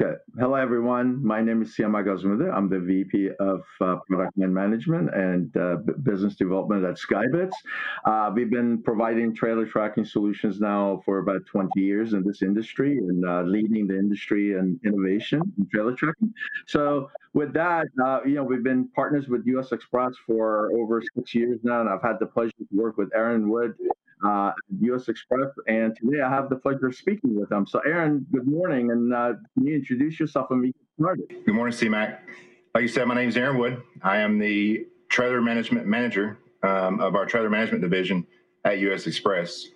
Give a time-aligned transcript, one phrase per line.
[0.00, 0.16] Okay.
[0.40, 1.24] Hello, everyone.
[1.24, 2.52] My name is Siamak Azmoudeh.
[2.52, 7.52] I'm the VP of uh, Product and Management and uh, Business Development at SkyBitz.
[8.04, 12.98] Uh, we've been providing trailer tracking solutions now for about 20 years in this industry
[12.98, 16.34] and uh, leading the industry and innovation in trailer tracking.
[16.66, 19.70] So, with that, uh, you know, we've been partners with U.S.
[19.70, 23.48] Xpress for over six years now, and I've had the pleasure to work with Aaron
[23.48, 23.74] Wood
[24.26, 25.04] uh, U.S.
[25.06, 27.66] Xpress, and today I have the pleasure of speaking with them.
[27.66, 31.28] So, Aaron, good morning, and uh, can you introduce yourself and get started?
[31.44, 32.18] Good morning, Siamak.
[32.74, 33.82] Like you said, my name is Aaron Wood.
[34.02, 38.26] I am the trailer management manager um, of our trailer management division
[38.64, 39.04] at U.S.
[39.04, 39.66] Xpress.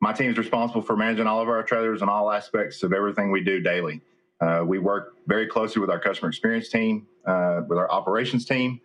[0.00, 3.30] My team is responsible for managing all of our trailers and all aspects of everything
[3.30, 4.02] we do daily.
[4.40, 8.80] Uh, we work very closely with our customer experience team, uh, with our operations team,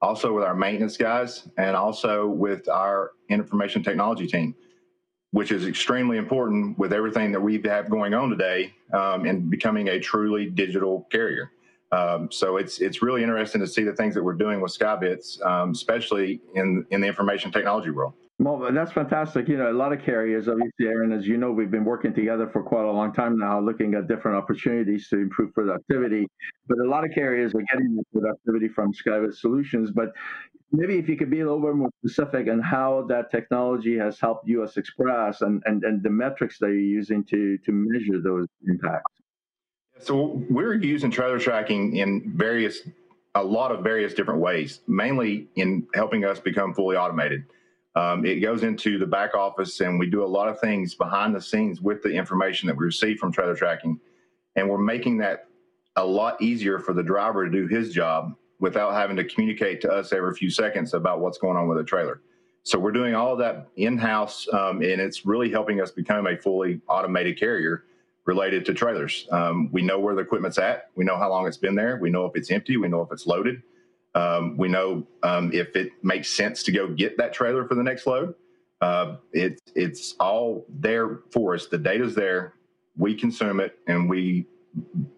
[0.00, 4.54] also with our maintenance guys, and also with our information technology team,
[5.32, 9.88] which is extremely important with everything that we have going on today um, in becoming
[9.88, 11.50] a truly digital carrier.
[11.90, 15.44] Um, so it's it's really interesting to see the things that we're doing with SkyBitz,
[15.44, 18.14] um, especially in in the information technology world.
[18.38, 19.46] Well, that's fantastic.
[19.46, 22.48] You know, a lot of carriers, obviously, Aaron, as you know, we've been working together
[22.48, 26.26] for quite a long time now, looking at different opportunities to improve productivity.
[26.66, 29.90] But a lot of carriers are getting productivity from SkyBitz Solutions.
[29.92, 30.12] But
[30.72, 34.18] maybe if you could be a little bit more specific on how that technology has
[34.18, 34.74] helped U.S.
[34.74, 39.12] Xpress and, and, and the metrics that you're using to, to measure those impacts.
[40.00, 42.80] So we're using trailer tracking in various,
[43.34, 47.44] a lot of various different ways, mainly in helping us become fully automated.
[47.94, 51.34] Um, it goes into the back office, and we do a lot of things behind
[51.34, 54.00] the scenes with the information that we receive from trailer tracking,
[54.56, 55.46] and we're making that
[55.96, 59.90] a lot easier for the driver to do his job without having to communicate to
[59.90, 62.22] us every few seconds about what's going on with a trailer.
[62.62, 66.28] So we're doing all of that in house, um, and it's really helping us become
[66.28, 67.86] a fully automated carrier
[68.24, 69.26] related to trailers.
[69.32, 70.90] Um, we know where the equipment's at.
[70.94, 71.98] We know how long it's been there.
[72.00, 72.76] We know if it's empty.
[72.76, 73.64] We know if it's loaded.
[74.14, 77.82] Um, we know um, if it makes sense to go get that trailer for the
[77.82, 78.32] next load.
[78.80, 81.66] Uh, it, it's all there for us.
[81.66, 82.54] The data's there.
[82.96, 84.46] We consume it, and we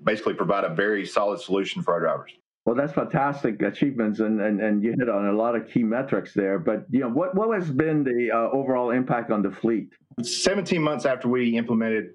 [0.03, 2.31] basically provide a very solid solution for our drivers.
[2.65, 6.33] Well, that's fantastic achievements, and, and, and you hit on a lot of key metrics
[6.33, 6.59] there.
[6.59, 9.93] But you know, what what has been the uh, overall impact on the fleet?
[10.23, 12.13] 17 months after we implemented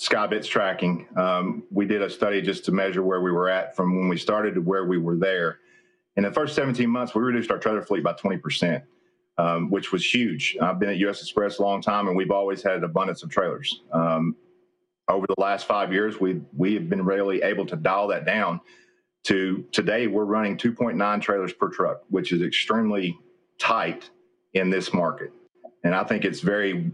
[0.00, 3.98] SkyBitz tracking, um, we did a study just to measure where we were at from
[3.98, 5.58] when we started to where we were there.
[6.16, 8.82] In the first 17 months, we reduced our trailer fleet by 20%,
[9.36, 10.56] um, which was huge.
[10.62, 11.30] I've been at U.S.
[11.30, 13.82] Xpress a long time, and we've always had an abundance of trailers.
[13.92, 14.34] Um,
[15.08, 18.60] over the last five years, we we have been really able to dial that down
[19.24, 20.06] to today.
[20.06, 23.18] We're running 2.9 trailers per truck, which is extremely
[23.58, 24.10] tight
[24.54, 25.32] in this market,
[25.84, 26.92] and I think it's very.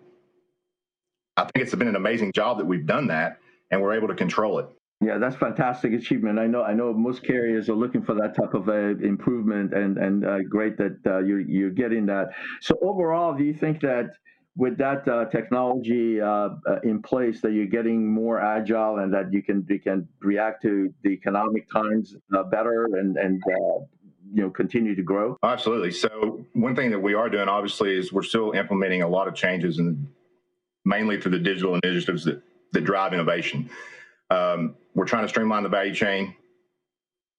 [1.36, 3.38] I think it's been an amazing job that we've done that,
[3.70, 4.68] and we're able to control it.
[5.00, 6.38] Yeah, that's fantastic achievement.
[6.38, 6.62] I know.
[6.62, 10.38] I know most carriers are looking for that type of uh, improvement, and and uh,
[10.48, 12.30] great that uh, you're you're getting that.
[12.60, 14.10] So overall, do you think that
[14.56, 19.32] with that uh, technology uh, uh, in place, that you're getting more agile, and that
[19.32, 22.16] you can you can react to the economic times
[22.50, 23.42] better, and and
[24.32, 25.36] you know continue to grow?
[25.42, 25.90] Absolutely.
[25.90, 29.34] So one thing that we are doing, obviously, is we're still implementing a lot of
[29.34, 30.06] changes, and
[30.84, 32.42] mainly through the digital initiatives that
[32.72, 33.70] that drive innovation.
[34.30, 36.34] Um, we're trying to streamline the value chain.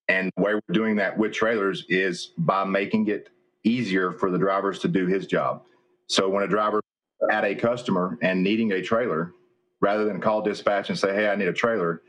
[0.07, 3.29] And the way we're doing that with trailers is by making it
[3.63, 5.63] easier for the drivers to do his job.
[6.07, 6.81] So when a driver
[7.31, 9.33] at a customer and needing a trailer,
[9.81, 12.01] rather than call dispatch and say, hey, I need a trailer,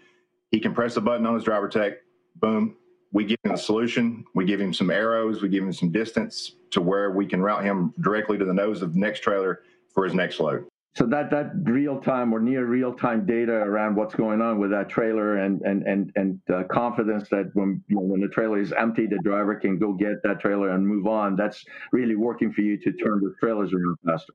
[0.51, 1.95] he can press a button on his driver tech,
[2.37, 2.77] boom,
[3.13, 6.57] we give him a solution, we give him some arrows, we give him some distance
[6.71, 9.63] to where we can route him directly to the nose of the next trailer
[9.95, 13.95] for his next load so that that real time or near real time data around
[13.95, 17.97] what's going on with that trailer and and and and uh, confidence that when you
[17.97, 21.07] know, when the trailer is empty, the driver can go get that trailer and move
[21.07, 21.37] on.
[21.37, 21.63] That's
[21.93, 24.33] really working for you to turn the trailers around faster.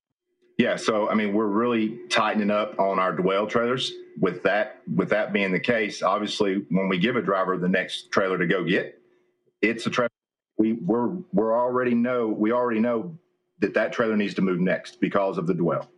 [0.61, 3.91] Yeah, so I mean, we're really tightening up on our dwell trailers.
[4.19, 8.11] With that, with that being the case, obviously, when we give a driver the next
[8.11, 9.01] trailer to go get,
[9.61, 10.09] it's a trailer.
[10.59, 13.17] We we're we're already know we already know
[13.59, 15.89] that that trailer needs to move next because of the dwell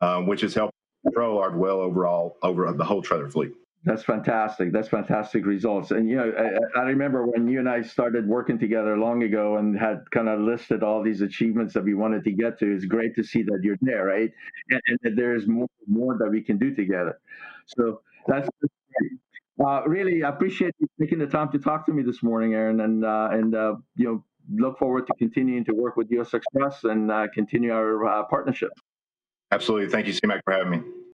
[0.00, 0.74] um, which has helped
[1.04, 3.52] control our dwell overall over the whole trailer fleet.
[3.84, 4.72] That's fantastic.
[4.72, 5.92] That's fantastic results.
[5.92, 6.32] And you know,
[6.76, 10.28] I, I, remember when you and I started working together long ago and had kind
[10.28, 12.74] of listed all these achievements that we wanted to get to.
[12.74, 14.32] It's great to see that you're there, right?
[14.70, 17.20] And, and there's more, more that we can do together.
[17.66, 18.48] So that's.
[19.64, 22.80] Uh, really I appreciate you taking the time to talk to me this morning, Aaron,
[22.80, 24.24] and uh, and uh, you know
[24.54, 26.30] look forward to continuing to work with U.S.
[26.30, 28.70] Xpress and uh, continue our uh, partnership.
[29.50, 29.88] Absolutely.
[29.88, 30.97] Thank you, Siamak, for having me.